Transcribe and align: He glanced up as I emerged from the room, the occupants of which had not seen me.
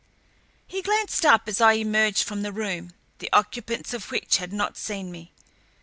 He 0.65 0.81
glanced 0.81 1.27
up 1.27 1.47
as 1.47 1.61
I 1.61 1.73
emerged 1.73 2.23
from 2.23 2.41
the 2.41 2.51
room, 2.51 2.93
the 3.19 3.29
occupants 3.31 3.93
of 3.93 4.09
which 4.11 4.37
had 4.37 4.51
not 4.51 4.75
seen 4.75 5.11
me. 5.11 5.31